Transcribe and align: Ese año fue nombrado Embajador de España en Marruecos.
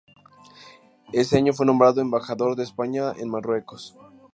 Ese 1.13 1.37
año 1.37 1.53
fue 1.53 1.67
nombrado 1.67 2.01
Embajador 2.01 2.55
de 2.55 2.63
España 2.63 3.13
en 3.19 3.29
Marruecos. 3.29 3.95